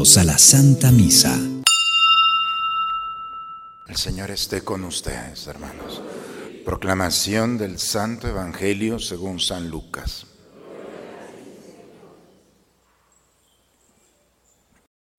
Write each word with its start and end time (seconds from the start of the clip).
A 0.00 0.24
la 0.24 0.38
Santa 0.38 0.90
Misa. 0.90 1.38
El 3.86 3.96
Señor 3.96 4.30
esté 4.30 4.62
con 4.62 4.84
ustedes, 4.84 5.46
hermanos. 5.46 6.00
Proclamación 6.64 7.58
del 7.58 7.78
Santo 7.78 8.26
Evangelio 8.26 8.98
según 8.98 9.40
San 9.40 9.68
Lucas. 9.68 10.24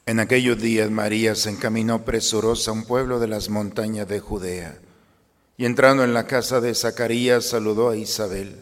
En 0.07 0.19
aquellos 0.19 0.59
días 0.59 0.89
María 0.89 1.35
se 1.35 1.51
encaminó 1.51 2.03
presurosa 2.03 2.71
a 2.71 2.73
un 2.73 2.85
pueblo 2.85 3.19
de 3.19 3.27
las 3.27 3.49
montañas 3.49 4.07
de 4.07 4.19
Judea 4.19 4.79
y 5.57 5.65
entrando 5.65 6.03
en 6.03 6.15
la 6.15 6.25
casa 6.25 6.59
de 6.59 6.73
Zacarías 6.73 7.45
saludó 7.45 7.91
a 7.91 7.97
Isabel. 7.97 8.57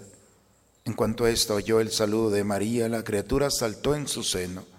En 0.83 0.95
cuanto 0.95 1.23
a 1.23 1.29
esto 1.29 1.55
oyó 1.55 1.79
el 1.79 1.91
saludo 1.91 2.29
de 2.29 2.43
María, 2.43 2.89
la 2.89 3.05
criatura 3.05 3.49
saltó 3.49 3.95
en 3.95 4.05
su 4.09 4.23
seno. 4.23 4.78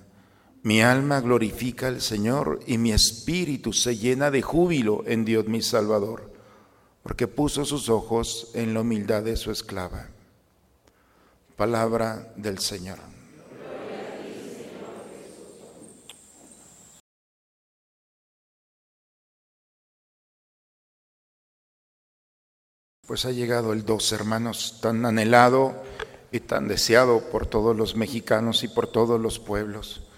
mi 0.63 0.81
alma 0.81 1.21
glorifica 1.21 1.87
al 1.87 2.01
Señor 2.01 2.59
y 2.67 2.77
mi 2.77 2.91
espíritu 2.91 3.73
se 3.73 3.97
llena 3.97 4.29
de 4.29 4.41
júbilo 4.41 5.03
en 5.07 5.25
Dios 5.25 5.47
mi 5.47 5.61
Salvador, 5.61 6.31
porque 7.01 7.27
puso 7.27 7.65
sus 7.65 7.89
ojos 7.89 8.51
en 8.53 8.73
la 8.73 8.81
humildad 8.81 9.23
de 9.23 9.35
su 9.37 9.49
esclava. 9.51 10.09
Palabra 11.55 12.31
del 12.35 12.59
Señor. 12.59 12.99
Pues 23.07 23.25
ha 23.25 23.31
llegado 23.31 23.73
el 23.73 23.83
dos 23.83 24.11
hermanos 24.13 24.79
tan 24.79 25.05
anhelado 25.05 25.73
y 26.31 26.39
tan 26.39 26.67
deseado 26.67 27.19
por 27.31 27.45
todos 27.45 27.75
los 27.75 27.95
mexicanos 27.95 28.63
y 28.63 28.69
por 28.69 28.87
todos 28.87 29.19
los 29.19 29.39
pueblos. 29.39 30.10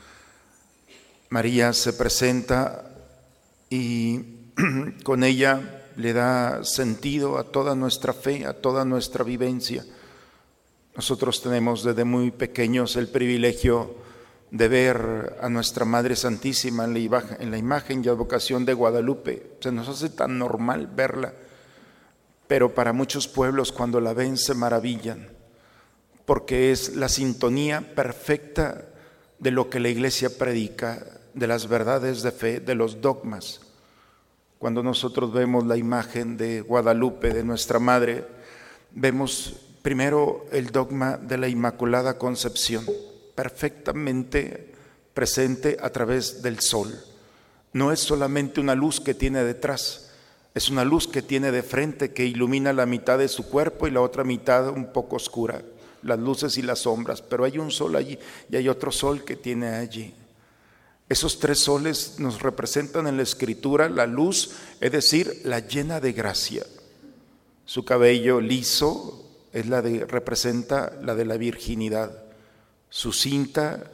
María 1.33 1.73
se 1.73 1.93
presenta 1.93 2.91
y 3.67 4.19
con 5.03 5.23
ella 5.23 5.87
le 5.95 6.13
da 6.13 6.63
sentido 6.63 7.39
a 7.39 7.45
toda 7.45 7.73
nuestra 7.73 8.13
fe, 8.13 8.45
a 8.45 8.53
toda 8.53 8.85
nuestra 8.85 9.23
vivencia. 9.23 9.83
Nosotros 10.95 11.41
tenemos 11.41 11.83
desde 11.83 12.03
muy 12.03 12.29
pequeños 12.29 12.95
el 12.97 13.07
privilegio 13.07 13.95
de 14.51 14.67
ver 14.67 15.37
a 15.41 15.49
nuestra 15.49 15.85
Madre 15.85 16.15
Santísima 16.15 16.85
en 16.85 17.49
la, 17.49 17.57
imagen 17.57 18.05
y 18.05 18.09
advocación 18.09 18.63
de 18.63 18.75
Guadalupe. 18.75 19.53
Se 19.59 19.71
nos 19.71 19.89
hace 19.89 20.09
tan 20.09 20.37
normal 20.37 20.85
verla, 20.85 21.33
pero 22.45 22.75
para 22.75 22.93
muchos 22.93 23.27
pueblos 23.27 23.71
cuando 23.71 23.99
la 23.99 24.13
ven 24.13 24.37
se 24.37 24.53
maravillan, 24.53 25.29
porque 26.25 26.71
es 26.71 26.95
la 26.95 27.09
sintonía 27.09 27.95
perfecta 27.95 28.85
de 29.39 29.49
lo 29.49 29.71
que 29.71 29.79
la 29.79 29.89
iglesia 29.89 30.29
predica, 30.37 31.03
de 31.33 31.47
las 31.47 31.67
verdades 31.67 32.21
de 32.21 32.31
fe, 32.31 32.59
de 32.59 32.75
los 32.75 33.01
dogmas. 33.01 33.61
Cuando 34.59 34.81
nosotros 34.81 35.33
vemos 35.33 35.65
la 35.65 35.77
imagen 35.77 36.37
de 36.37 36.61
Guadalupe, 36.61 37.33
de 37.33 37.43
nuestra 37.43 37.79
Madre, 37.79 38.25
vemos 38.91 39.55
primero 39.81 40.45
el 40.51 40.71
dogma 40.71 41.17
de 41.17 41.37
la 41.37 41.49
Inmaculada 41.49 42.17
Concepción, 42.17 42.85
perfectamente 43.35 44.73
presente 45.13 45.77
a 45.81 45.89
través 45.89 46.41
del 46.41 46.59
sol. 46.61 46.97
No 47.73 47.91
es 47.91 47.99
solamente 47.99 48.61
una 48.61 48.75
luz 48.75 49.01
que 49.01 49.13
tiene 49.13 49.43
detrás, 49.43 50.11
es 50.53 50.69
una 50.69 50.85
luz 50.85 51.07
que 51.07 51.21
tiene 51.21 51.51
de 51.51 51.63
frente 51.63 52.13
que 52.13 52.25
ilumina 52.25 52.71
la 52.71 52.85
mitad 52.85 53.17
de 53.17 53.27
su 53.27 53.49
cuerpo 53.49 53.87
y 53.87 53.91
la 53.91 54.01
otra 54.01 54.23
mitad 54.23 54.69
un 54.69 54.93
poco 54.93 55.15
oscura, 55.15 55.61
las 56.03 56.19
luces 56.19 56.57
y 56.57 56.61
las 56.61 56.79
sombras, 56.79 57.21
pero 57.21 57.43
hay 57.43 57.57
un 57.57 57.71
sol 57.71 57.95
allí 57.95 58.17
y 58.49 58.55
hay 58.55 58.69
otro 58.69 58.91
sol 58.91 59.23
que 59.25 59.35
tiene 59.35 59.67
allí. 59.67 60.13
Esos 61.09 61.39
tres 61.39 61.59
soles 61.59 62.15
nos 62.19 62.41
representan 62.41 63.07
en 63.07 63.17
la 63.17 63.23
escritura 63.23 63.89
la 63.89 64.07
luz, 64.07 64.51
es 64.79 64.91
decir, 64.91 65.41
la 65.43 65.59
llena 65.59 65.99
de 65.99 66.13
gracia. 66.13 66.65
Su 67.65 67.85
cabello 67.85 68.39
liso 68.39 69.23
es 69.51 69.67
la 69.67 69.81
de 69.81 70.05
representa 70.05 70.93
la 71.01 71.15
de 71.15 71.25
la 71.25 71.37
virginidad. 71.37 72.23
Su 72.89 73.11
cinta 73.11 73.91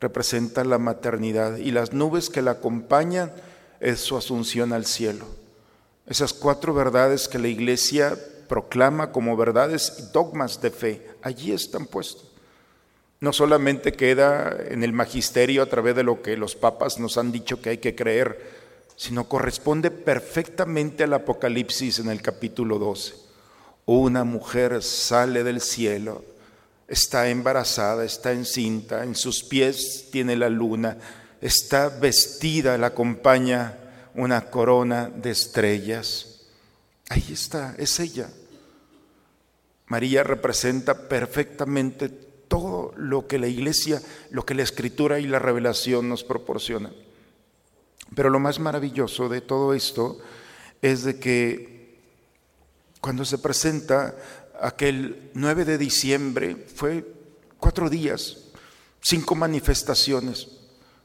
representa 0.00 0.64
la 0.64 0.78
maternidad 0.78 1.56
y 1.56 1.70
las 1.72 1.92
nubes 1.92 2.30
que 2.30 2.42
la 2.42 2.52
acompañan 2.52 3.32
es 3.80 4.00
su 4.00 4.16
asunción 4.16 4.72
al 4.72 4.86
cielo. 4.86 5.26
Esas 6.06 6.32
cuatro 6.32 6.74
verdades 6.74 7.28
que 7.28 7.38
la 7.38 7.48
iglesia 7.48 8.18
proclama 8.48 9.12
como 9.12 9.36
verdades 9.36 9.94
y 9.98 10.12
dogmas 10.12 10.60
de 10.60 10.70
fe, 10.70 11.10
allí 11.22 11.52
están 11.52 11.86
puestos 11.86 12.31
no 13.22 13.32
solamente 13.32 13.92
queda 13.92 14.56
en 14.68 14.82
el 14.82 14.92
magisterio 14.92 15.62
a 15.62 15.66
través 15.66 15.94
de 15.94 16.02
lo 16.02 16.22
que 16.22 16.36
los 16.36 16.56
papas 16.56 16.98
nos 16.98 17.16
han 17.18 17.30
dicho 17.30 17.62
que 17.62 17.70
hay 17.70 17.78
que 17.78 17.94
creer, 17.94 18.50
sino 18.96 19.28
corresponde 19.28 19.92
perfectamente 19.92 21.04
al 21.04 21.14
Apocalipsis 21.14 22.00
en 22.00 22.08
el 22.10 22.20
capítulo 22.20 22.80
12. 22.80 23.14
Una 23.86 24.24
mujer 24.24 24.82
sale 24.82 25.44
del 25.44 25.60
cielo, 25.60 26.24
está 26.88 27.28
embarazada, 27.28 28.04
está 28.04 28.32
encinta, 28.32 29.04
en 29.04 29.14
sus 29.14 29.44
pies 29.44 30.08
tiene 30.10 30.34
la 30.34 30.48
luna, 30.48 30.98
está 31.40 31.90
vestida, 31.90 32.76
la 32.76 32.88
acompaña 32.88 33.78
una 34.16 34.50
corona 34.50 35.08
de 35.14 35.30
estrellas. 35.30 36.40
Ahí 37.08 37.26
está, 37.30 37.76
es 37.78 38.00
ella. 38.00 38.28
María 39.86 40.24
representa 40.24 41.08
perfectamente 41.08 42.31
lo 42.96 43.26
que 43.26 43.38
la 43.38 43.48
iglesia, 43.48 44.00
lo 44.30 44.44
que 44.44 44.54
la 44.54 44.62
escritura 44.62 45.18
y 45.18 45.26
la 45.26 45.38
revelación 45.38 46.08
nos 46.08 46.24
proporcionan. 46.24 46.92
Pero 48.14 48.30
lo 48.30 48.38
más 48.38 48.58
maravilloso 48.58 49.28
de 49.28 49.40
todo 49.40 49.74
esto 49.74 50.18
es 50.82 51.04
de 51.04 51.18
que 51.18 51.98
cuando 53.00 53.24
se 53.24 53.38
presenta 53.38 54.14
aquel 54.60 55.30
9 55.34 55.64
de 55.64 55.78
diciembre, 55.78 56.66
fue 56.74 57.04
cuatro 57.58 57.88
días, 57.88 58.48
cinco 59.00 59.34
manifestaciones, 59.34 60.48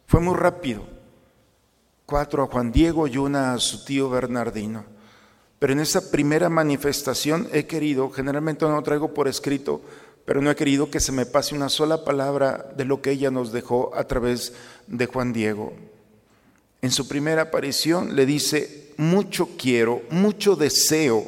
fue 0.06 0.20
muy 0.20 0.36
rápido, 0.36 0.88
cuatro 2.06 2.44
a 2.44 2.48
Juan 2.48 2.72
Diego 2.72 3.08
y 3.08 3.18
una 3.18 3.54
a 3.54 3.60
su 3.60 3.84
tío 3.84 4.10
Bernardino. 4.10 4.86
Pero 5.60 5.74
en 5.74 5.80
esa 5.80 6.12
primera 6.12 6.50
manifestación 6.50 7.48
he 7.52 7.66
querido, 7.66 8.12
generalmente 8.12 8.66
no 8.66 8.84
traigo 8.84 9.14
por 9.14 9.28
escrito, 9.28 9.82
pero 10.28 10.42
no 10.42 10.52
he 10.52 10.58
querido 10.58 10.92
que 10.92 11.00
se 11.00 11.14
me 11.14 11.26
pase 11.26 11.56
una 11.56 11.70
sola 11.70 12.04
palabra 12.04 12.70
de 12.76 12.84
lo 12.84 13.02
que 13.02 13.12
ella 13.12 13.32
nos 13.32 13.54
dejó 13.54 13.96
a 13.96 14.04
través 14.04 14.52
de 14.86 15.06
Juan 15.06 15.32
Diego. 15.32 15.72
En 16.82 16.92
su 16.92 17.08
primera 17.08 17.44
aparición 17.44 18.14
le 18.14 18.26
dice, 18.26 18.92
mucho 18.98 19.52
quiero, 19.58 20.02
mucho 20.10 20.58
deseo 20.58 21.26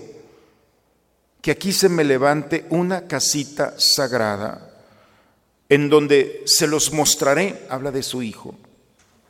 que 1.40 1.52
aquí 1.52 1.72
se 1.72 1.88
me 1.88 2.04
levante 2.04 2.66
una 2.72 3.08
casita 3.08 3.74
sagrada 3.78 4.70
en 5.70 5.90
donde 5.90 6.44
se 6.46 6.68
los 6.68 6.92
mostraré, 6.92 7.68
habla 7.70 7.92
de 7.92 8.04
su 8.04 8.22
hijo, 8.22 8.54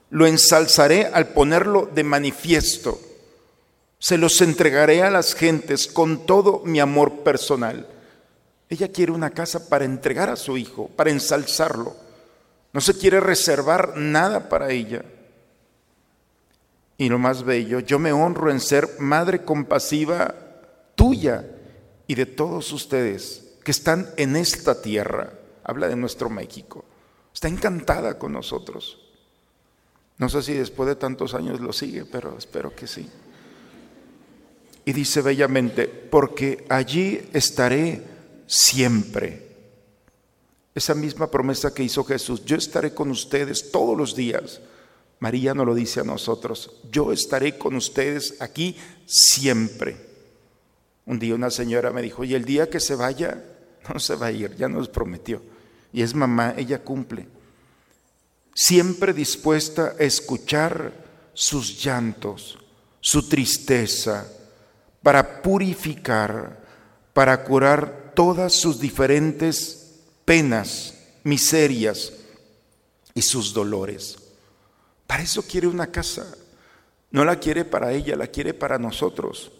lo 0.09 0.25
ensalzaré 0.25 1.05
al 1.05 1.27
ponerlo 1.27 1.87
de 1.93 2.03
manifiesto, 2.03 2.99
se 3.99 4.17
los 4.17 4.41
entregaré 4.41 5.03
a 5.03 5.11
las 5.11 5.35
gentes 5.35 5.85
con 5.85 6.25
todo 6.25 6.63
mi 6.65 6.79
amor 6.79 7.19
personal 7.19 7.85
ella 8.69 8.91
quiere 8.91 9.11
una 9.11 9.31
casa 9.31 9.67
para 9.67 9.85
entregar 9.85 10.29
a 10.29 10.35
su 10.35 10.55
hijo, 10.55 10.87
para 10.89 11.09
ensalzarlo. 11.09 11.95
No 12.71 12.81
se 12.81 12.95
quiere 12.95 13.19
reservar 13.19 13.97
nada 13.97 14.47
para 14.47 14.69
ella. 14.69 15.03
Y 16.97 17.09
lo 17.09 17.17
más 17.17 17.43
bello, 17.43 17.79
yo 17.79 17.97
me 17.97 18.11
honro 18.11 18.51
en 18.51 18.59
ser 18.59 18.87
madre 18.99 19.43
compasiva 19.43 20.35
tuya 20.93 21.45
y 22.05 22.13
de 22.13 22.25
todos 22.27 22.71
ustedes 22.71 23.55
que 23.63 23.71
están 23.71 24.09
en 24.17 24.35
esta 24.35 24.81
tierra. 24.81 25.33
Habla 25.63 25.87
de 25.87 25.95
nuestro 25.95 26.29
México. 26.29 26.85
Está 27.33 27.47
encantada 27.47 28.19
con 28.19 28.33
nosotros. 28.33 28.99
No 30.17 30.29
sé 30.29 30.43
si 30.43 30.53
después 30.53 30.87
de 30.89 30.95
tantos 30.95 31.33
años 31.33 31.59
lo 31.59 31.71
sigue, 31.73 32.05
pero 32.05 32.37
espero 32.37 32.75
que 32.75 32.85
sí. 32.85 33.09
Y 34.85 34.91
dice 34.91 35.21
bellamente, 35.21 35.87
porque 35.87 36.65
allí 36.69 37.29
estaré 37.31 38.03
siempre. 38.49 39.47
Esa 40.73 40.95
misma 40.95 41.29
promesa 41.29 41.73
que 41.73 41.83
hizo 41.83 42.03
Jesús, 42.03 42.43
yo 42.43 42.57
estaré 42.57 42.93
con 42.93 43.11
ustedes 43.11 43.71
todos 43.71 43.95
los 43.95 44.15
días, 44.15 44.59
María 45.19 45.53
nos 45.53 45.65
lo 45.65 45.75
dice 45.75 45.99
a 45.99 46.05
nosotros, 46.05 46.71
yo 46.91 47.11
estaré 47.11 47.57
con 47.57 47.75
ustedes 47.75 48.41
aquí 48.41 48.75
siempre. 49.05 49.97
Un 51.05 51.19
día 51.19 51.35
una 51.35 51.51
señora 51.51 51.91
me 51.91 52.01
dijo, 52.01 52.23
y 52.23 52.33
el 52.33 52.45
día 52.45 52.69
que 52.69 52.79
se 52.79 52.95
vaya, 52.95 53.43
no 53.93 53.99
se 53.99 54.15
va 54.15 54.27
a 54.27 54.31
ir, 54.31 54.55
ya 54.55 54.67
nos 54.67 54.87
prometió. 54.87 55.41
Y 55.91 56.01
es 56.01 56.13
mamá, 56.13 56.53
ella 56.57 56.83
cumple. 56.83 57.27
Siempre 58.55 59.13
dispuesta 59.13 59.95
a 59.99 60.03
escuchar 60.03 60.93
sus 61.33 61.83
llantos, 61.83 62.57
su 63.01 63.27
tristeza, 63.27 64.27
para 65.03 65.41
purificar, 65.41 66.63
para 67.13 67.43
curar 67.43 67.98
todas 68.19 68.51
sus 68.51 68.81
diferentes 68.81 69.95
penas, 70.25 70.93
miserias 71.23 72.11
y 73.13 73.21
sus 73.21 73.53
dolores. 73.53 74.17
Para 75.07 75.23
eso 75.23 75.41
quiere 75.41 75.67
una 75.67 75.87
casa. 75.87 76.35
No 77.11 77.23
la 77.23 77.39
quiere 77.39 77.63
para 77.63 77.93
ella, 77.93 78.17
la 78.17 78.27
quiere 78.27 78.53
para 78.53 78.77
nosotros. 78.77 79.53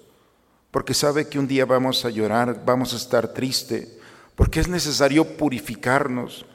Porque 0.71 0.93
sabe 0.93 1.29
que 1.29 1.39
un 1.39 1.47
día 1.47 1.63
vamos 1.63 2.03
a 2.03 2.09
llorar, 2.09 2.65
vamos 2.65 2.93
a 2.93 2.97
estar 2.97 3.33
triste, 3.33 3.97
porque 4.35 4.59
es 4.59 4.67
necesario 4.67 5.37
purificarnos. 5.37 6.45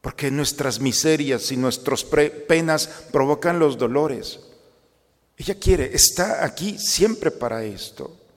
Porque 0.00 0.30
nuestras 0.30 0.78
miserias 0.78 1.50
y 1.50 1.56
nuestras 1.56 2.04
penas 2.04 2.86
provocan 3.10 3.58
los 3.58 3.76
dolores. 3.76 4.38
Ella 5.36 5.56
quiere, 5.58 5.96
está 5.96 6.44
aquí 6.44 6.78
siempre 6.78 7.32
para 7.32 7.64
esto. 7.64 8.27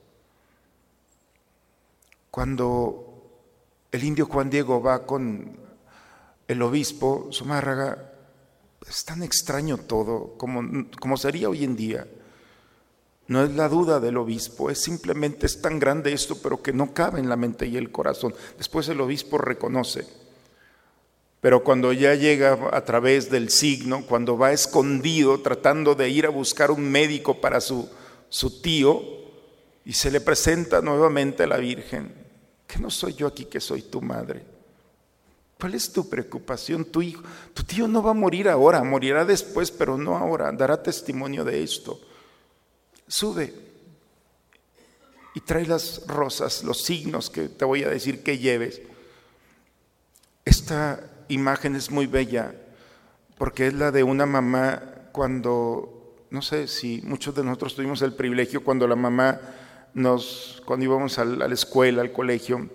Cuando 2.32 3.90
el 3.90 4.04
indio 4.04 4.24
Juan 4.24 4.48
Diego 4.48 4.80
va 4.80 5.04
con 5.04 5.54
el 6.48 6.62
obispo 6.62 7.28
Zumárraga, 7.30 8.10
es 8.88 9.04
tan 9.04 9.22
extraño 9.22 9.76
todo 9.76 10.32
como, 10.38 10.86
como 10.98 11.18
sería 11.18 11.50
hoy 11.50 11.62
en 11.62 11.76
día. 11.76 12.06
No 13.26 13.44
es 13.44 13.50
la 13.50 13.68
duda 13.68 14.00
del 14.00 14.16
obispo, 14.16 14.70
es 14.70 14.80
simplemente 14.80 15.44
es 15.44 15.60
tan 15.60 15.78
grande 15.78 16.14
esto, 16.14 16.38
pero 16.42 16.62
que 16.62 16.72
no 16.72 16.94
cabe 16.94 17.20
en 17.20 17.28
la 17.28 17.36
mente 17.36 17.66
y 17.66 17.76
el 17.76 17.92
corazón. 17.92 18.34
Después 18.56 18.88
el 18.88 19.02
obispo 19.02 19.36
reconoce. 19.36 20.06
Pero 21.42 21.62
cuando 21.62 21.92
ya 21.92 22.14
llega 22.14 22.70
a 22.72 22.82
través 22.86 23.28
del 23.30 23.50
signo, 23.50 24.06
cuando 24.06 24.38
va 24.38 24.52
escondido 24.52 25.42
tratando 25.42 25.94
de 25.94 26.08
ir 26.08 26.24
a 26.24 26.30
buscar 26.30 26.70
un 26.70 26.90
médico 26.90 27.42
para 27.42 27.60
su, 27.60 27.90
su 28.30 28.62
tío, 28.62 29.02
y 29.84 29.92
se 29.92 30.10
le 30.10 30.22
presenta 30.22 30.80
nuevamente 30.80 31.42
a 31.42 31.46
la 31.46 31.58
Virgen, 31.58 32.21
que 32.72 32.78
no 32.78 32.88
soy 32.88 33.12
yo 33.12 33.26
aquí, 33.26 33.44
que 33.44 33.60
soy 33.60 33.82
tu 33.82 34.00
madre. 34.00 34.42
¿Cuál 35.60 35.74
es 35.74 35.92
tu 35.92 36.08
preocupación? 36.08 36.86
Tu 36.86 37.02
hijo, 37.02 37.22
tu 37.52 37.62
tío 37.64 37.86
no 37.86 38.02
va 38.02 38.12
a 38.12 38.14
morir 38.14 38.48
ahora, 38.48 38.82
morirá 38.82 39.26
después, 39.26 39.70
pero 39.70 39.98
no 39.98 40.16
ahora. 40.16 40.50
Dará 40.52 40.82
testimonio 40.82 41.44
de 41.44 41.62
esto. 41.62 42.00
Sube 43.06 43.52
y 45.34 45.40
trae 45.40 45.66
las 45.66 46.06
rosas, 46.06 46.64
los 46.64 46.82
signos 46.82 47.28
que 47.28 47.50
te 47.50 47.66
voy 47.66 47.84
a 47.84 47.90
decir 47.90 48.22
que 48.22 48.38
lleves. 48.38 48.80
Esta 50.46 51.10
imagen 51.28 51.76
es 51.76 51.90
muy 51.90 52.06
bella 52.06 52.54
porque 53.36 53.66
es 53.66 53.74
la 53.74 53.90
de 53.90 54.02
una 54.02 54.24
mamá 54.24 54.82
cuando, 55.12 56.24
no 56.30 56.40
sé 56.40 56.68
si 56.68 57.02
muchos 57.04 57.34
de 57.34 57.44
nosotros 57.44 57.74
tuvimos 57.74 58.00
el 58.00 58.14
privilegio 58.14 58.64
cuando 58.64 58.88
la 58.88 58.96
mamá 58.96 59.38
nos, 59.94 60.62
cuando 60.64 60.84
íbamos 60.84 61.18
a 61.18 61.24
la 61.24 61.46
escuela, 61.46 62.02
al 62.02 62.12
colegio, 62.12 62.68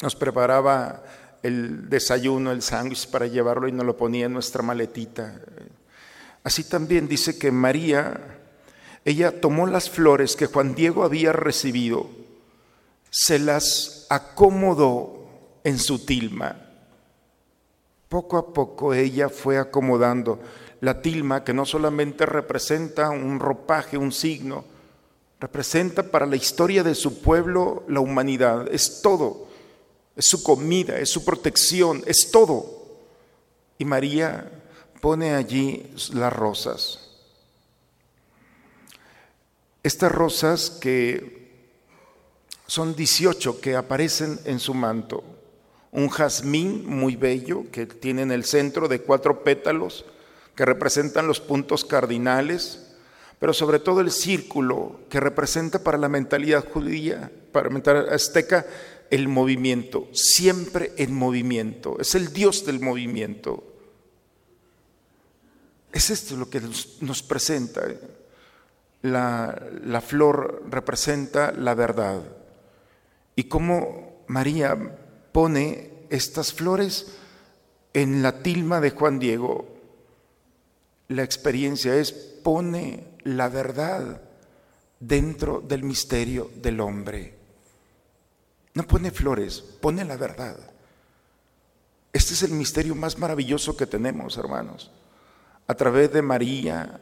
nos 0.00 0.14
preparaba 0.16 1.02
el 1.42 1.88
desayuno, 1.88 2.50
el 2.50 2.62
sándwich 2.62 3.08
para 3.08 3.26
llevarlo 3.26 3.68
y 3.68 3.72
nos 3.72 3.86
lo 3.86 3.96
ponía 3.96 4.26
en 4.26 4.32
nuestra 4.32 4.62
maletita. 4.62 5.40
Así 6.42 6.64
también 6.64 7.08
dice 7.08 7.38
que 7.38 7.50
María, 7.50 8.38
ella 9.04 9.40
tomó 9.40 9.66
las 9.66 9.90
flores 9.90 10.36
que 10.36 10.46
Juan 10.46 10.74
Diego 10.74 11.04
había 11.04 11.32
recibido, 11.32 12.08
se 13.10 13.38
las 13.38 14.06
acomodó 14.10 15.28
en 15.64 15.78
su 15.78 16.04
tilma. 16.04 16.56
Poco 18.08 18.38
a 18.38 18.52
poco 18.54 18.94
ella 18.94 19.28
fue 19.28 19.58
acomodando 19.58 20.40
la 20.80 21.02
tilma 21.02 21.44
que 21.44 21.52
no 21.52 21.66
solamente 21.66 22.24
representa 22.24 23.10
un 23.10 23.40
ropaje, 23.40 23.98
un 23.98 24.12
signo, 24.12 24.64
representa 25.40 26.02
para 26.02 26.26
la 26.26 26.36
historia 26.36 26.82
de 26.82 26.94
su 26.94 27.20
pueblo 27.20 27.84
la 27.88 28.00
humanidad, 28.00 28.68
es 28.72 29.00
todo 29.02 29.48
es 30.18 30.26
su 30.26 30.42
comida, 30.42 30.98
es 30.98 31.10
su 31.10 31.24
protección, 31.24 32.02
es 32.04 32.32
todo. 32.32 32.98
Y 33.78 33.84
María 33.84 34.50
pone 35.00 35.36
allí 35.36 35.94
las 36.12 36.32
rosas. 36.32 37.08
Estas 39.84 40.10
rosas 40.10 40.70
que 40.70 41.38
son 42.66 42.96
18 42.96 43.60
que 43.60 43.76
aparecen 43.76 44.40
en 44.44 44.58
su 44.58 44.74
manto. 44.74 45.22
Un 45.92 46.08
jazmín 46.08 46.84
muy 46.84 47.14
bello 47.14 47.70
que 47.70 47.86
tiene 47.86 48.22
en 48.22 48.32
el 48.32 48.44
centro 48.44 48.88
de 48.88 49.00
cuatro 49.00 49.44
pétalos 49.44 50.04
que 50.56 50.64
representan 50.64 51.28
los 51.28 51.38
puntos 51.38 51.84
cardinales, 51.84 52.87
pero 53.38 53.52
sobre 53.52 53.78
todo 53.78 54.00
el 54.00 54.10
círculo 54.10 55.00
que 55.08 55.20
representa 55.20 55.82
para 55.82 55.98
la 55.98 56.08
mentalidad 56.08 56.68
judía, 56.68 57.30
para 57.52 57.68
la 57.68 57.74
mentalidad 57.74 58.12
azteca, 58.12 58.66
el 59.10 59.28
movimiento, 59.28 60.08
siempre 60.12 60.92
en 60.96 61.14
movimiento. 61.14 61.96
Es 62.00 62.14
el 62.14 62.32
Dios 62.32 62.66
del 62.66 62.80
movimiento. 62.80 63.64
Es 65.92 66.10
esto 66.10 66.36
lo 66.36 66.50
que 66.50 66.60
nos, 67.00 67.22
presenta. 67.22 67.82
La, 69.02 69.62
la, 69.84 70.00
flor 70.00 70.64
representa 70.68 71.52
la 71.52 71.74
verdad. 71.74 72.22
Y 73.36 73.44
cómo 73.44 74.24
María 74.26 74.76
pone 75.32 75.92
estas 76.10 76.52
flores 76.52 77.14
en 77.94 78.22
la 78.22 78.42
tilma 78.42 78.80
de 78.80 78.90
Juan 78.90 79.18
Diego, 79.18 79.78
la 81.08 81.22
experiencia 81.22 81.96
es 81.96 82.12
pone 82.12 83.17
la 83.36 83.48
verdad 83.48 84.22
dentro 84.98 85.60
del 85.60 85.82
misterio 85.82 86.50
del 86.56 86.80
hombre. 86.80 87.34
No 88.74 88.86
pone 88.86 89.10
flores, 89.10 89.60
pone 89.60 90.04
la 90.04 90.16
verdad. 90.16 90.56
Este 92.12 92.34
es 92.34 92.42
el 92.42 92.52
misterio 92.52 92.94
más 92.94 93.18
maravilloso 93.18 93.76
que 93.76 93.86
tenemos, 93.86 94.38
hermanos. 94.38 94.90
A 95.66 95.74
través 95.74 96.12
de 96.12 96.22
María, 96.22 97.00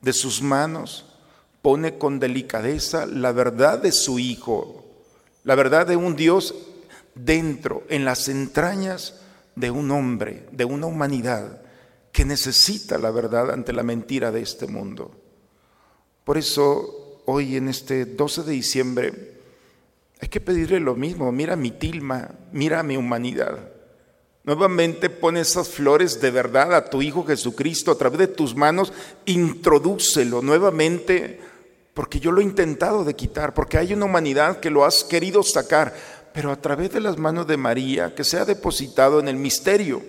de 0.00 0.12
sus 0.12 0.40
manos, 0.42 1.06
pone 1.60 1.98
con 1.98 2.20
delicadeza 2.20 3.06
la 3.06 3.32
verdad 3.32 3.80
de 3.80 3.90
su 3.90 4.18
Hijo, 4.18 4.84
la 5.42 5.54
verdad 5.54 5.86
de 5.86 5.96
un 5.96 6.14
Dios 6.14 6.54
dentro, 7.14 7.82
en 7.88 8.04
las 8.04 8.28
entrañas 8.28 9.20
de 9.56 9.70
un 9.70 9.90
hombre, 9.90 10.46
de 10.52 10.64
una 10.64 10.86
humanidad 10.86 11.62
que 12.12 12.24
necesita 12.24 12.96
la 12.96 13.10
verdad 13.10 13.50
ante 13.50 13.72
la 13.72 13.82
mentira 13.82 14.30
de 14.30 14.42
este 14.42 14.68
mundo. 14.68 15.23
Por 16.24 16.38
eso, 16.38 17.20
hoy 17.26 17.56
en 17.56 17.68
este 17.68 18.06
12 18.06 18.42
de 18.44 18.52
diciembre, 18.52 19.34
hay 20.20 20.28
que 20.28 20.40
pedirle 20.40 20.80
lo 20.80 20.94
mismo, 20.94 21.30
mira 21.32 21.54
mi 21.54 21.70
tilma, 21.70 22.30
mira 22.50 22.82
mi 22.82 22.96
humanidad. 22.96 23.58
Nuevamente 24.44 25.10
pone 25.10 25.40
esas 25.40 25.68
flores 25.68 26.20
de 26.20 26.30
verdad 26.30 26.74
a 26.74 26.88
tu 26.88 27.02
Hijo 27.02 27.24
Jesucristo 27.24 27.90
a 27.90 27.98
través 27.98 28.18
de 28.18 28.28
tus 28.28 28.54
manos, 28.54 28.92
introdúcelo 29.26 30.40
nuevamente, 30.40 31.40
porque 31.92 32.20
yo 32.20 32.32
lo 32.32 32.40
he 32.40 32.44
intentado 32.44 33.04
de 33.04 33.14
quitar, 33.14 33.52
porque 33.52 33.78
hay 33.78 33.92
una 33.92 34.06
humanidad 34.06 34.60
que 34.60 34.70
lo 34.70 34.84
has 34.84 35.04
querido 35.04 35.42
sacar, 35.42 35.94
pero 36.32 36.50
a 36.50 36.60
través 36.60 36.90
de 36.92 37.00
las 37.00 37.18
manos 37.18 37.46
de 37.46 37.56
María, 37.56 38.14
que 38.14 38.24
se 38.24 38.38
ha 38.38 38.44
depositado 38.44 39.20
en 39.20 39.28
el 39.28 39.36
misterio, 39.36 40.02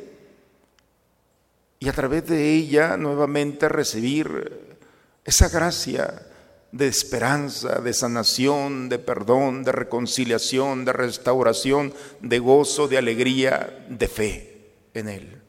y 1.79 1.89
a 1.89 1.93
través 1.93 2.25
de 2.25 2.53
ella 2.53 2.97
nuevamente 2.97 3.69
recibir 3.69 4.74
esa 5.25 5.49
gracia 5.49 6.27
de 6.71 6.87
esperanza, 6.87 7.79
de 7.79 7.93
sanación, 7.93 8.89
de 8.89 8.99
perdón, 8.99 9.63
de 9.63 9.71
reconciliación, 9.71 10.85
de 10.85 10.93
restauración, 10.93 11.93
de 12.21 12.39
gozo, 12.39 12.87
de 12.87 12.97
alegría, 12.97 13.85
de 13.89 14.07
fe 14.07 14.71
en 14.93 15.09
Él. 15.09 15.41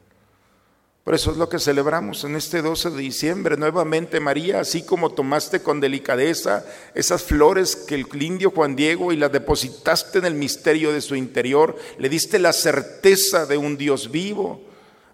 Por 1.07 1.15
eso 1.15 1.31
es 1.31 1.37
lo 1.37 1.47
que 1.47 1.57
celebramos 1.59 2.25
en 2.25 2.35
este 2.35 2.61
12 2.61 2.89
de 2.89 2.97
diciembre. 2.97 3.55
Nuevamente, 3.55 4.19
María, 4.19 4.59
así 4.59 4.83
como 4.83 5.11
tomaste 5.11 5.61
con 5.61 5.79
delicadeza 5.79 6.65
esas 6.95 7.23
flores 7.23 7.77
que 7.77 7.95
el 7.95 8.21
indio 8.21 8.51
Juan 8.51 8.75
Diego 8.75 9.13
y 9.13 9.15
las 9.15 9.31
depositaste 9.31 10.19
en 10.19 10.25
el 10.25 10.33
misterio 10.33 10.91
de 10.91 10.99
su 10.99 11.15
interior, 11.15 11.77
le 11.97 12.09
diste 12.09 12.39
la 12.39 12.51
certeza 12.51 13.45
de 13.45 13.55
un 13.55 13.77
Dios 13.77 14.11
vivo. 14.11 14.61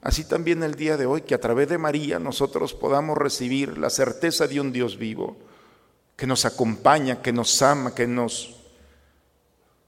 Así 0.04 0.26
también 0.26 0.62
el 0.64 0.76
día 0.76 0.98
de 0.98 1.06
hoy, 1.06 1.22
que 1.22 1.34
a 1.34 1.40
través 1.40 1.70
de 1.70 1.78
María 1.78 2.20
nosotros 2.20 2.74
podamos 2.74 3.18
recibir 3.18 3.78
la 3.78 3.90
certeza 3.90 4.48
de 4.48 4.60
un 4.60 4.74
Dios 4.74 4.98
vivo 4.98 5.38
que 6.18 6.28
nos 6.28 6.44
acompaña, 6.44 7.22
que 7.22 7.32
nos 7.32 7.62
ama, 7.62 7.96
que 7.96 8.06
nos, 8.06 8.54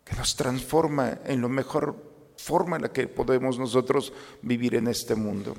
que 0.06 0.16
nos 0.16 0.38
transforma 0.38 1.20
en 1.26 1.42
la 1.42 1.50
mejor 1.50 1.98
forma 2.38 2.78
en 2.78 2.84
la 2.84 2.94
que 2.94 3.10
podemos 3.10 3.60
nosotros 3.60 4.14
vivir 4.42 4.76
en 4.76 4.88
este 4.88 5.16
mundo. 5.16 5.54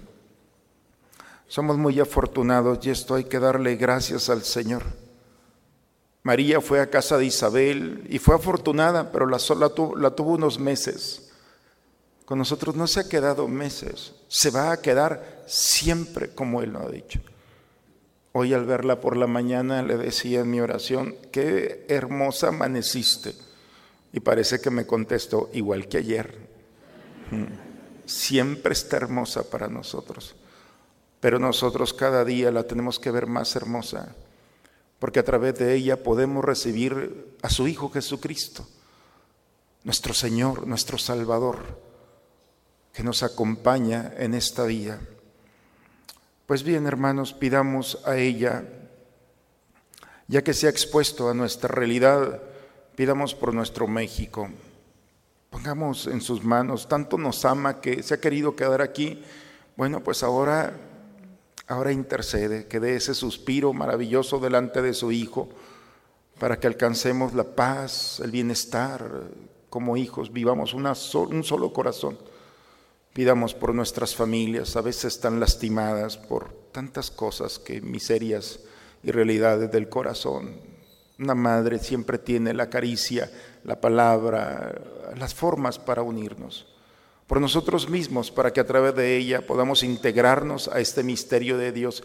Somos 1.49 1.77
muy 1.77 2.01
afortunados 2.01 2.85
y 2.87 2.91
esto 2.91 3.15
hay 3.15 3.25
que 3.25 3.39
darle 3.39 3.77
gracias 3.77 4.31
al 4.31 4.43
Señor. 4.43 4.85
María 6.23 6.63
fue 6.63 6.81
a 6.81 6.89
casa 6.89 7.19
de 7.19 7.27
Isabel 7.27 8.07
y 8.09 8.19
fue 8.19 8.35
afortunada, 8.35 9.13
pero 9.13 9.27
la, 9.27 9.39
sola 9.39 9.71
la 9.99 10.11
tuvo 10.13 10.33
unos 10.33 10.59
meses. 10.59 11.26
Con 12.27 12.39
nosotros 12.39 12.77
no 12.77 12.87
se 12.87 13.01
ha 13.01 13.09
quedado 13.09 13.49
meses, 13.49 14.13
se 14.29 14.51
va 14.51 14.73
a 14.73 14.83
quedar 14.83 15.45
siempre 15.47 16.29
como 16.35 16.61
Él 16.61 16.73
lo 16.73 16.81
ha 16.81 16.91
dicho. 16.91 17.21
Hoy 18.33 18.53
al 18.53 18.67
verla 18.67 19.01
por 19.01 19.17
la 19.17 19.27
mañana 19.27 19.83
le 19.83 19.97
decía 19.97 20.41
en 20.41 20.51
mi 20.51 20.61
oración, 20.61 21.17
qué 21.33 21.87
hermosa 21.89 22.49
amaneciste. 22.49 23.35
Y 24.13 24.21
parece 24.21 24.61
que 24.61 24.71
me 24.71 24.87
contestó 24.87 25.49
igual 25.55 25.89
que 25.89 25.97
ayer. 25.97 26.37
Mm. 27.31 27.45
Siempre 28.05 28.75
está 28.75 28.99
hermosa 28.99 29.49
para 29.49 29.69
nosotros, 29.69 30.37
pero 31.19 31.39
nosotros 31.39 31.95
cada 31.95 32.27
día 32.27 32.51
la 32.51 32.65
tenemos 32.65 32.99
que 32.99 33.11
ver 33.11 33.27
más 33.27 33.57
hermosa 33.57 34.15
porque 34.99 35.21
a 35.21 35.25
través 35.25 35.59
de 35.59 35.75
ella 35.75 36.03
podemos 36.03 36.45
recibir 36.45 37.37
a 37.43 37.51
su 37.51 37.69
Hijo 37.69 37.91
Jesucristo, 37.91 38.67
nuestro 39.85 40.15
Señor, 40.15 40.67
nuestro 40.67 40.99
Salvador, 40.99 41.59
que 42.97 43.03
nos 43.03 43.23
acompaña 43.23 44.15
en 44.17 44.33
esta 44.33 44.65
vía. 44.65 44.99
Pues 46.47 46.63
bien, 46.63 46.87
hermanos, 46.87 47.35
pidamos 47.35 47.99
a 48.07 48.17
ella, 48.17 48.65
ya 50.29 50.43
que 50.43 50.55
se 50.55 50.67
ha 50.67 50.71
expuesto 50.71 51.29
a 51.29 51.35
nuestra 51.35 51.69
realidad, 51.69 52.41
pidamos 52.95 53.35
por 53.35 53.53
nuestro 53.53 53.87
México. 53.87 54.49
Pongamos 55.51 56.07
en 56.07 56.23
sus 56.23 56.43
manos, 56.43 56.89
tanto 56.89 57.19
nos 57.19 57.45
ama 57.45 57.83
que 57.83 58.03
se 58.03 58.15
ha 58.15 58.21
querido 58.21 58.57
quedar 58.57 58.81
aquí. 58.81 59.23
Bueno, 59.77 60.03
pues 60.03 60.23
ahora 60.23 60.73
ahora 61.67 61.93
intercede, 61.93 62.67
que 62.67 62.81
dé 62.81 62.97
ese 62.97 63.13
suspiro 63.13 63.75
maravilloso 63.75 64.39
delante 64.39 64.81
de 64.81 64.95
su 64.95 65.13
Hijo, 65.13 65.51
para 66.39 66.59
que 66.59 66.67
alcancemos 66.67 67.35
la 67.35 67.45
paz, 67.45 68.21
el 68.21 68.31
bienestar, 68.31 69.25
como 69.69 69.99
hijos, 69.99 70.33
vivamos 70.33 70.73
un 70.73 71.45
solo 71.45 71.75
corazón. 71.75 72.17
Pidamos 73.17 73.55
por 73.55 73.75
nuestras 73.75 74.15
familias, 74.15 74.77
a 74.77 74.83
veces 74.83 75.19
tan 75.21 75.41
lastimadas 75.41 76.19
por 76.19 76.53
tantas 76.71 77.11
cosas 77.11 77.59
que 77.59 77.81
miserias 77.81 78.61
y 79.03 79.11
realidades 79.11 79.73
del 79.73 79.89
corazón. 79.89 80.61
Una 81.19 81.35
madre 81.35 81.79
siempre 81.79 82.19
tiene 82.19 82.53
la 82.53 82.69
caricia, 82.69 83.33
la 83.65 83.81
palabra, 83.81 84.83
las 85.17 85.33
formas 85.35 85.79
para 85.79 86.03
unirnos 86.03 86.67
por 87.27 87.41
nosotros 87.41 87.89
mismos, 87.89 88.31
para 88.31 88.53
que 88.53 88.61
a 88.61 88.67
través 88.67 88.95
de 88.95 89.17
ella 89.17 89.47
podamos 89.47 89.83
integrarnos 89.83 90.69
a 90.69 90.81
este 90.81 91.03
misterio 91.03 91.57
de 91.57 91.73
Dios 91.73 92.05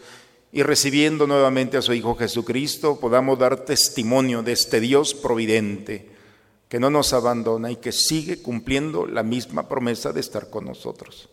y 0.50 0.62
recibiendo 0.62 1.26
nuevamente 1.26 1.76
a 1.76 1.82
su 1.82 1.92
Hijo 1.92 2.14
Jesucristo, 2.14 2.98
podamos 2.98 3.38
dar 3.38 3.66
testimonio 3.66 4.42
de 4.42 4.52
este 4.52 4.80
Dios 4.80 5.12
providente, 5.12 6.11
que 6.72 6.80
no 6.80 6.88
nos 6.88 7.12
abandona 7.12 7.70
y 7.70 7.76
que 7.76 7.92
sigue 7.92 8.40
cumpliendo 8.40 9.06
la 9.06 9.22
misma 9.22 9.68
promesa 9.68 10.10
de 10.10 10.20
estar 10.20 10.48
con 10.48 10.64
nosotros. 10.64 11.28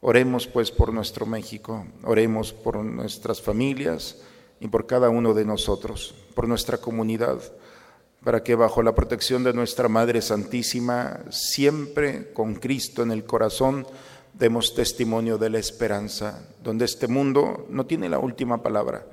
Oremos 0.00 0.46
pues 0.46 0.70
por 0.70 0.90
nuestro 0.94 1.26
México, 1.26 1.84
oremos 2.02 2.54
por 2.54 2.78
nuestras 2.78 3.42
familias 3.42 4.22
y 4.58 4.68
por 4.68 4.86
cada 4.86 5.10
uno 5.10 5.34
de 5.34 5.44
nosotros, 5.44 6.14
por 6.34 6.48
nuestra 6.48 6.78
comunidad 6.78 7.42
para 8.24 8.42
que 8.42 8.54
bajo 8.54 8.82
la 8.82 8.94
protección 8.94 9.44
de 9.44 9.52
nuestra 9.52 9.88
Madre 9.88 10.22
Santísima, 10.22 11.20
siempre 11.28 12.32
con 12.32 12.54
Cristo 12.54 13.02
en 13.02 13.10
el 13.10 13.24
corazón, 13.24 13.86
demos 14.32 14.74
testimonio 14.74 15.36
de 15.36 15.50
la 15.50 15.58
esperanza, 15.58 16.48
donde 16.62 16.86
este 16.86 17.06
mundo 17.06 17.66
no 17.68 17.84
tiene 17.84 18.08
la 18.08 18.18
última 18.18 18.62
palabra, 18.62 19.04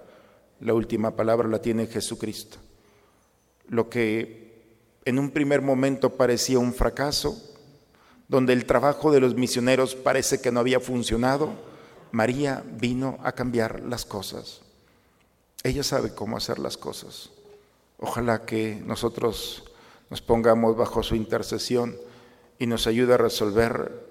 la 0.61 0.73
última 0.73 1.11
palabra 1.11 1.49
la 1.49 1.61
tiene 1.61 1.87
Jesucristo. 1.87 2.57
Lo 3.67 3.89
que 3.89 4.48
en 5.05 5.19
un 5.19 5.31
primer 5.31 5.61
momento 5.61 6.11
parecía 6.11 6.59
un 6.59 6.73
fracaso, 6.73 7.41
donde 8.27 8.53
el 8.53 8.65
trabajo 8.65 9.11
de 9.11 9.19
los 9.19 9.35
misioneros 9.35 9.95
parece 9.95 10.39
que 10.39 10.51
no 10.51 10.59
había 10.59 10.79
funcionado, 10.79 11.51
María 12.11 12.63
vino 12.79 13.17
a 13.23 13.31
cambiar 13.31 13.81
las 13.81 14.05
cosas. 14.05 14.61
Ella 15.63 15.83
sabe 15.83 16.13
cómo 16.13 16.37
hacer 16.37 16.59
las 16.59 16.77
cosas. 16.77 17.31
Ojalá 17.99 18.45
que 18.45 18.81
nosotros 18.85 19.63
nos 20.09 20.21
pongamos 20.21 20.77
bajo 20.77 21.03
su 21.03 21.15
intercesión 21.15 21.97
y 22.57 22.65
nos 22.65 22.87
ayude 22.87 23.13
a 23.13 23.17
resolver 23.17 24.07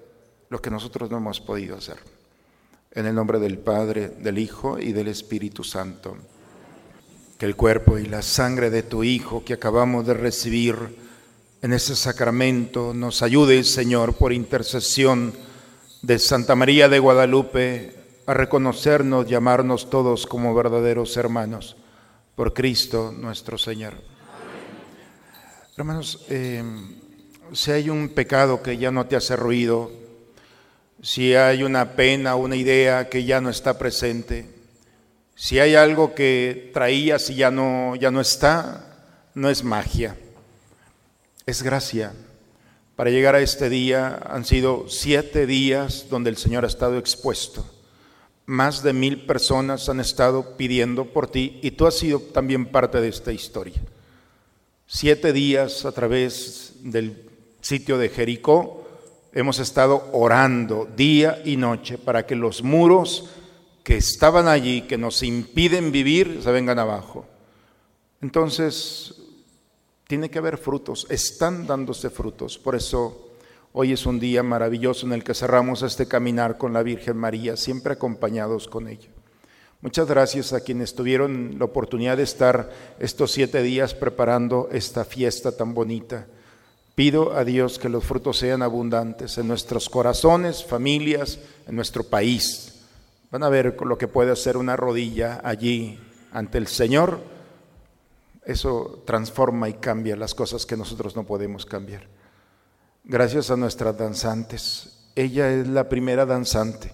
lo 0.49 0.61
que 0.61 0.69
nosotros 0.69 1.09
no 1.09 1.17
hemos 1.17 1.39
podido 1.39 1.77
hacer. 1.77 1.97
En 2.91 3.05
el 3.05 3.15
nombre 3.15 3.39
del 3.39 3.57
Padre, 3.57 4.09
del 4.09 4.37
Hijo 4.37 4.79
y 4.79 4.91
del 4.93 5.07
Espíritu 5.07 5.63
Santo. 5.63 6.17
Que 7.39 7.45
el 7.45 7.55
cuerpo 7.55 7.97
y 7.97 8.05
la 8.05 8.21
sangre 8.21 8.69
de 8.69 8.83
tu 8.83 9.03
Hijo 9.03 9.45
que 9.45 9.53
acabamos 9.53 10.05
de 10.05 10.13
recibir 10.13 10.75
en 11.61 11.73
ese 11.73 11.95
sacramento 11.95 12.93
nos 12.93 13.21
ayude, 13.21 13.63
Señor, 13.63 14.15
por 14.15 14.33
intercesión 14.33 15.33
de 16.01 16.19
Santa 16.19 16.55
María 16.55 16.89
de 16.89 16.99
Guadalupe, 16.99 17.95
a 18.25 18.33
reconocernos, 18.33 19.25
llamarnos 19.25 19.89
todos 19.89 20.27
como 20.27 20.53
verdaderos 20.53 21.15
hermanos 21.15 21.77
por 22.35 22.53
Cristo 22.53 23.13
nuestro 23.17 23.57
Señor. 23.57 23.93
Hermanos, 25.77 26.25
eh, 26.29 26.61
si 27.53 27.71
hay 27.71 27.89
un 27.89 28.09
pecado 28.09 28.61
que 28.61 28.77
ya 28.77 28.91
no 28.91 29.07
te 29.07 29.15
hace 29.15 29.37
ruido, 29.37 29.91
si 31.01 31.35
hay 31.35 31.63
una 31.63 31.93
pena, 31.93 32.35
una 32.35 32.57
idea 32.57 33.07
que 33.07 33.23
ya 33.23 33.39
no 33.39 33.49
está 33.49 33.79
presente, 33.79 34.58
si 35.39 35.59
hay 35.59 35.75
algo 35.75 36.13
que 36.13 36.69
traías 36.73 37.29
y 37.29 37.35
ya 37.35 37.49
no, 37.49 37.95
ya 37.95 38.11
no 38.11 38.19
está, 38.19 38.97
no 39.33 39.49
es 39.49 39.63
magia, 39.63 40.17
es 41.45 41.63
gracia. 41.63 42.11
Para 42.97 43.09
llegar 43.09 43.35
a 43.35 43.39
este 43.39 43.69
día 43.69 44.19
han 44.29 44.43
sido 44.43 44.89
siete 44.89 45.45
días 45.45 46.07
donde 46.09 46.29
el 46.29 46.35
Señor 46.35 46.65
ha 46.65 46.67
estado 46.67 46.97
expuesto 46.97 47.65
más 48.49 48.81
de 48.81 48.93
mil 48.93 49.27
personas 49.27 49.89
han 49.89 49.99
estado 49.99 50.57
pidiendo 50.57 51.05
por 51.05 51.29
ti 51.29 51.59
y 51.61 51.69
tú 51.69 51.85
has 51.85 51.93
sido 51.93 52.19
también 52.19 52.65
parte 52.65 52.99
de 52.99 53.07
esta 53.07 53.31
historia. 53.31 53.79
Siete 54.87 55.33
días 55.33 55.85
a 55.85 55.91
través 55.91 56.73
del 56.81 57.29
sitio 57.61 57.99
de 57.99 58.09
Jericó 58.09 58.87
hemos 59.33 59.59
estado 59.59 60.09
orando 60.13 60.89
día 60.97 61.39
y 61.45 61.57
noche 61.57 61.99
para 61.99 62.25
que 62.25 62.35
los 62.35 62.63
muros 62.63 63.29
que 63.89 63.97
estaban 63.97 64.47
allí, 64.47 64.83
que 64.83 64.99
nos 64.99 65.23
impiden 65.23 65.91
vivir, 65.91 66.41
se 66.43 66.51
vengan 66.51 66.77
abajo. 66.77 67.25
Entonces, 68.21 69.15
tiene 70.07 70.29
que 70.29 70.37
haber 70.37 70.59
frutos, 70.59 71.07
están 71.09 71.65
dándose 71.65 72.11
frutos. 72.11 72.59
Por 72.59 72.75
eso 72.75 73.25
Hoy 73.71 73.93
es 73.93 74.05
un 74.05 74.19
día 74.19 74.43
maravilloso 74.43 75.07
en 75.07 75.13
el 75.13 75.23
que 75.23 75.33
cerramos 75.33 75.81
este 75.81 76.07
caminar 76.07 76.59
con 76.59 76.71
la 76.71 76.83
Virgen 76.83 77.17
María, 77.17 77.57
siempre 77.57 77.93
acompañados 77.93 78.67
con 78.67 78.87
ella. 78.87 79.09
Muchas 79.81 80.07
gracias 80.07 80.53
a 80.53 80.61
quienes 80.61 80.93
tuvieron 80.93 81.55
la 81.57 81.65
oportunidad 81.65 82.17
de 82.17 82.23
estar 82.23 82.71
estos 82.99 83.31
siete 83.31 83.63
días 83.63 83.95
preparando 83.95 84.69
esta 84.71 85.03
fiesta 85.03 85.51
tan 85.55 85.73
bonita. 85.73 86.27
Pido 86.93 87.33
a 87.33 87.43
Dios 87.43 87.79
que 87.79 87.89
los 87.89 88.03
frutos 88.03 88.37
sean 88.37 88.61
abundantes 88.61 89.39
en 89.39 89.47
nuestros 89.47 89.89
corazones, 89.89 90.63
familias, 90.63 91.39
en 91.67 91.75
nuestro 91.75 92.03
país. 92.03 92.68
Van 93.31 93.43
a 93.43 93.49
ver 93.49 93.77
lo 93.81 93.97
que 93.97 94.07
puede 94.07 94.31
hacer 94.31 94.57
una 94.57 94.75
rodilla 94.75 95.39
allí 95.43 95.99
ante 96.31 96.57
el 96.57 96.67
Señor. 96.67 97.19
Eso 98.43 99.03
transforma 99.05 99.69
y 99.69 99.73
cambia 99.73 100.15
las 100.15 100.33
cosas 100.33 100.65
que 100.65 100.75
nosotros 100.75 101.15
no 101.15 101.25
podemos 101.25 101.65
cambiar. 101.65 102.07
Gracias 103.03 103.51
a 103.51 103.55
nuestras 103.55 103.97
danzantes. 103.97 105.11
Ella 105.15 105.51
es 105.51 105.67
la 105.67 105.89
primera 105.89 106.25
danzante. 106.25 106.91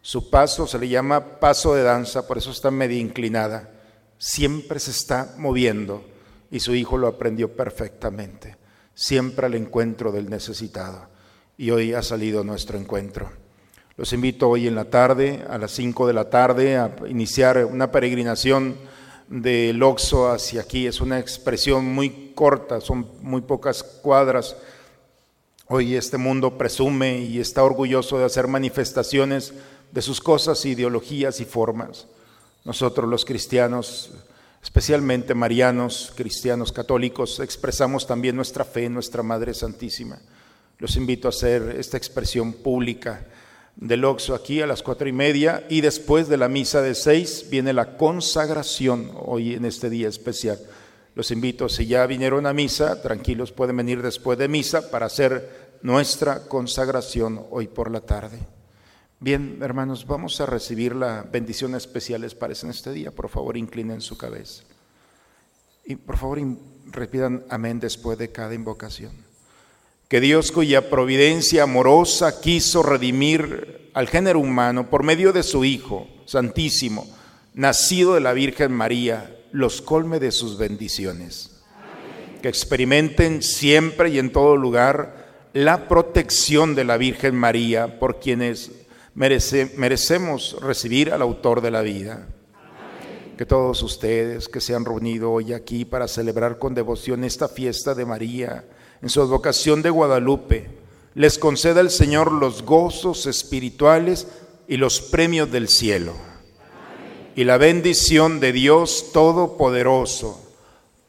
Su 0.00 0.30
paso 0.30 0.66
se 0.66 0.78
le 0.78 0.88
llama 0.88 1.40
paso 1.40 1.74
de 1.74 1.82
danza, 1.82 2.26
por 2.26 2.38
eso 2.38 2.50
está 2.52 2.70
medio 2.70 2.98
inclinada. 2.98 3.70
Siempre 4.18 4.78
se 4.80 4.92
está 4.92 5.34
moviendo 5.36 6.04
y 6.50 6.60
su 6.60 6.74
hijo 6.74 6.96
lo 6.96 7.08
aprendió 7.08 7.54
perfectamente. 7.54 8.56
Siempre 8.94 9.46
al 9.46 9.54
encuentro 9.54 10.12
del 10.12 10.30
necesitado. 10.30 11.08
Y 11.58 11.70
hoy 11.70 11.92
ha 11.92 12.02
salido 12.02 12.44
nuestro 12.44 12.78
encuentro. 12.78 13.30
Los 13.96 14.12
invito 14.12 14.48
hoy 14.48 14.66
en 14.66 14.74
la 14.74 14.86
tarde, 14.86 15.44
a 15.48 15.58
las 15.58 15.72
5 15.72 16.06
de 16.06 16.12
la 16.12 16.30
tarde, 16.30 16.76
a 16.76 16.94
iniciar 17.08 17.64
una 17.64 17.90
peregrinación 17.90 18.76
del 19.28 19.82
Oxo 19.82 20.30
hacia 20.30 20.60
aquí. 20.60 20.86
Es 20.86 21.00
una 21.00 21.18
expresión 21.18 21.84
muy 21.86 22.32
corta, 22.34 22.80
son 22.80 23.08
muy 23.22 23.40
pocas 23.40 23.82
cuadras 23.82 24.56
Hoy 25.68 25.96
este 25.96 26.16
mundo 26.16 26.56
presume 26.56 27.18
y 27.18 27.40
está 27.40 27.64
orgulloso 27.64 28.18
de 28.18 28.24
hacer 28.24 28.46
manifestaciones 28.46 29.52
de 29.90 30.00
sus 30.00 30.20
cosas, 30.20 30.64
ideologías 30.64 31.40
y 31.40 31.44
formas. 31.44 32.06
Nosotros 32.64 33.10
los 33.10 33.24
cristianos, 33.24 34.12
especialmente 34.62 35.34
marianos, 35.34 36.12
cristianos 36.14 36.70
católicos, 36.70 37.40
expresamos 37.40 38.06
también 38.06 38.36
nuestra 38.36 38.64
fe 38.64 38.84
en 38.84 38.94
nuestra 38.94 39.24
Madre 39.24 39.54
Santísima. 39.54 40.20
Los 40.78 40.94
invito 40.94 41.26
a 41.26 41.30
hacer 41.30 41.74
esta 41.76 41.96
expresión 41.96 42.52
pública 42.52 43.26
del 43.76 44.04
Oxo 44.04 44.34
aquí 44.34 44.62
a 44.62 44.66
las 44.66 44.82
cuatro 44.82 45.08
y 45.08 45.12
media 45.12 45.64
y 45.68 45.82
después 45.82 46.28
de 46.28 46.38
la 46.38 46.48
misa 46.48 46.80
de 46.80 46.94
seis 46.94 47.46
viene 47.50 47.72
la 47.72 47.96
consagración 47.96 49.12
hoy 49.14 49.54
en 49.54 49.64
este 49.64 49.90
día 49.90 50.08
especial. 50.08 50.58
Los 51.14 51.30
invito, 51.30 51.68
si 51.68 51.86
ya 51.86 52.06
vinieron 52.06 52.46
a 52.46 52.52
misa, 52.52 53.00
tranquilos, 53.00 53.52
pueden 53.52 53.76
venir 53.76 54.02
después 54.02 54.38
de 54.38 54.48
misa 54.48 54.90
para 54.90 55.06
hacer 55.06 55.78
nuestra 55.82 56.46
consagración 56.46 57.46
hoy 57.50 57.68
por 57.68 57.90
la 57.90 58.00
tarde. 58.00 58.38
Bien, 59.18 59.58
hermanos, 59.62 60.06
vamos 60.06 60.40
a 60.40 60.46
recibir 60.46 60.94
la 60.94 61.22
bendición 61.22 61.74
especial, 61.74 62.20
¿les 62.20 62.34
parece 62.34 62.66
en 62.66 62.70
este 62.70 62.92
día? 62.92 63.10
Por 63.10 63.30
favor, 63.30 63.56
inclinen 63.56 64.02
su 64.02 64.18
cabeza. 64.18 64.62
Y 65.86 65.96
por 65.96 66.18
favor, 66.18 66.38
repitan 66.86 67.44
amén 67.48 67.80
después 67.80 68.18
de 68.18 68.30
cada 68.30 68.52
invocación. 68.52 69.25
Que 70.08 70.20
Dios 70.20 70.52
cuya 70.52 70.88
providencia 70.88 71.64
amorosa 71.64 72.40
quiso 72.40 72.84
redimir 72.84 73.90
al 73.92 74.06
género 74.06 74.38
humano 74.38 74.88
por 74.88 75.02
medio 75.02 75.32
de 75.32 75.42
su 75.42 75.64
Hijo 75.64 76.06
Santísimo, 76.26 77.08
nacido 77.54 78.14
de 78.14 78.20
la 78.20 78.32
Virgen 78.32 78.70
María, 78.70 79.36
los 79.50 79.82
colme 79.82 80.20
de 80.20 80.30
sus 80.30 80.58
bendiciones. 80.58 81.60
Que 82.40 82.48
experimenten 82.48 83.42
siempre 83.42 84.10
y 84.10 84.20
en 84.20 84.30
todo 84.30 84.56
lugar 84.56 85.48
la 85.52 85.88
protección 85.88 86.76
de 86.76 86.84
la 86.84 86.98
Virgen 86.98 87.34
María 87.34 87.98
por 87.98 88.20
quienes 88.20 88.70
merecemos 89.14 90.56
recibir 90.60 91.12
al 91.12 91.22
autor 91.22 91.62
de 91.62 91.70
la 91.72 91.80
vida. 91.80 92.28
Que 93.36 93.44
todos 93.44 93.82
ustedes 93.82 94.48
que 94.48 94.60
se 94.60 94.72
han 94.72 94.84
reunido 94.84 95.32
hoy 95.32 95.52
aquí 95.52 95.84
para 95.84 96.06
celebrar 96.06 96.58
con 96.58 96.74
devoción 96.74 97.24
esta 97.24 97.48
fiesta 97.48 97.92
de 97.94 98.04
María 98.04 98.64
en 99.02 99.08
su 99.08 99.20
advocación 99.20 99.82
de 99.82 99.90
Guadalupe, 99.90 100.70
les 101.14 101.38
conceda 101.38 101.80
el 101.80 101.90
Señor 101.90 102.32
los 102.32 102.62
gozos 102.62 103.26
espirituales 103.26 104.26
y 104.68 104.76
los 104.76 105.00
premios 105.00 105.50
del 105.50 105.68
cielo. 105.68 106.12
Y 107.34 107.44
la 107.44 107.58
bendición 107.58 108.40
de 108.40 108.52
Dios 108.52 109.12
Todopoderoso, 109.12 110.40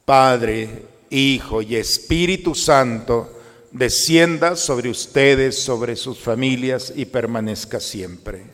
Padre, 0.06 0.86
Hijo 1.10 1.62
y 1.62 1.76
Espíritu 1.76 2.56
Santo, 2.56 3.30
descienda 3.72 4.56
sobre 4.56 4.90
ustedes, 4.90 5.62
sobre 5.62 5.96
sus 5.96 6.20
familias 6.20 6.94
y 6.96 7.06
permanezca 7.06 7.80
siempre. 7.80 8.46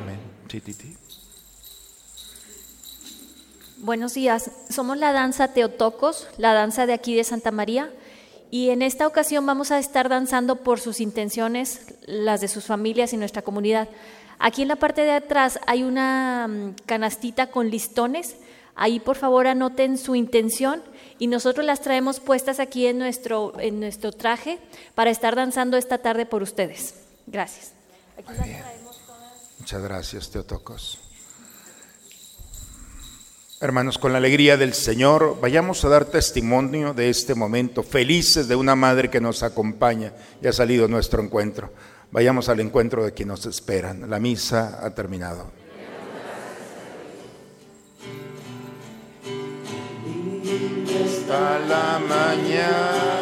Amén. 0.00 0.18
Buenos 3.78 4.14
días, 4.14 4.50
somos 4.68 4.98
la 4.98 5.12
danza 5.12 5.54
Teotocos, 5.54 6.26
la 6.36 6.52
danza 6.52 6.86
de 6.86 6.92
aquí 6.92 7.14
de 7.14 7.24
Santa 7.24 7.50
María, 7.50 7.90
y 8.50 8.70
en 8.70 8.82
esta 8.82 9.06
ocasión 9.06 9.46
vamos 9.46 9.70
a 9.70 9.78
estar 9.78 10.08
danzando 10.08 10.56
por 10.56 10.80
sus 10.80 11.00
intenciones, 11.00 11.94
las 12.06 12.40
de 12.40 12.48
sus 12.48 12.64
familias 12.64 13.12
y 13.12 13.16
nuestra 13.16 13.42
comunidad. 13.42 13.88
Aquí 14.38 14.62
en 14.62 14.68
la 14.68 14.76
parte 14.76 15.02
de 15.02 15.12
atrás 15.12 15.60
hay 15.66 15.82
una 15.82 16.48
mm, 16.48 16.74
canastita 16.86 17.48
con 17.50 17.70
listones, 17.70 18.36
ahí 18.74 18.98
por 18.98 19.16
favor 19.16 19.46
anoten 19.46 19.98
su 19.98 20.14
intención 20.14 20.82
y 21.18 21.26
nosotros 21.26 21.64
las 21.64 21.80
traemos 21.80 22.18
puestas 22.18 22.58
aquí 22.58 22.86
en 22.86 22.98
nuestro, 22.98 23.52
en 23.60 23.78
nuestro 23.78 24.10
traje 24.10 24.58
para 24.94 25.10
estar 25.10 25.36
danzando 25.36 25.76
esta 25.76 25.98
tarde 25.98 26.26
por 26.26 26.42
ustedes. 26.42 26.94
Gracias. 27.26 27.72
Muchas 29.58 29.82
gracias, 29.82 30.30
Teotocos. 30.30 31.09
Hermanos, 33.62 33.98
con 33.98 34.12
la 34.12 34.18
alegría 34.18 34.56
del 34.56 34.72
Señor, 34.72 35.38
vayamos 35.38 35.84
a 35.84 35.90
dar 35.90 36.06
testimonio 36.06 36.94
de 36.94 37.10
este 37.10 37.34
momento, 37.34 37.82
felices 37.82 38.48
de 38.48 38.56
una 38.56 38.74
madre 38.74 39.10
que 39.10 39.20
nos 39.20 39.42
acompaña 39.42 40.14
y 40.42 40.46
ha 40.46 40.52
salido 40.54 40.88
nuestro 40.88 41.22
encuentro. 41.22 41.70
Vayamos 42.10 42.48
al 42.48 42.60
encuentro 42.60 43.04
de 43.04 43.12
quien 43.12 43.28
nos 43.28 43.44
esperan. 43.44 44.08
La 44.08 44.18
misa 44.18 44.80
ha 44.82 44.94
terminado. 44.94 45.52
la 51.68 52.00
mañana. 52.08 53.19